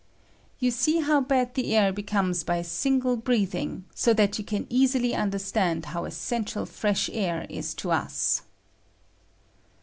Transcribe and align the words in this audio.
You 0.57 0.71
see 0.71 1.01
how 1.01 1.21
bad 1.21 1.53
tho 1.53 1.61
air 1.63 1.93
becomes 1.93 2.43
by 2.43 2.55
a 2.57 2.63
single 2.63 3.15
breathing, 3.17 3.85
BO 4.03 4.13
that 4.15 4.39
you 4.39 4.43
can 4.43 4.65
easily 4.67 5.13
understand 5.13 5.85
how 5.93 6.05
essen 6.05 6.43
tial 6.45 6.67
fresh 6.67 7.07
air 7.13 7.45
is 7.51 7.75
to 7.75 7.91
us. 7.91 8.41